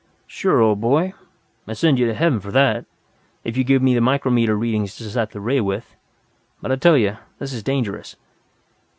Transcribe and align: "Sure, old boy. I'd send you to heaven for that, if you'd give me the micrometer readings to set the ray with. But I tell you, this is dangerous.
"Sure, 0.25 0.59
old 0.61 0.81
boy. 0.81 1.13
I'd 1.67 1.77
send 1.77 1.99
you 1.99 2.07
to 2.07 2.15
heaven 2.15 2.39
for 2.39 2.49
that, 2.51 2.85
if 3.43 3.55
you'd 3.55 3.67
give 3.67 3.83
me 3.83 3.93
the 3.93 4.01
micrometer 4.01 4.55
readings 4.57 4.95
to 4.95 5.03
set 5.03 5.29
the 5.29 5.39
ray 5.39 5.61
with. 5.61 5.95
But 6.59 6.71
I 6.71 6.75
tell 6.77 6.97
you, 6.97 7.17
this 7.37 7.53
is 7.53 7.61
dangerous. 7.61 8.15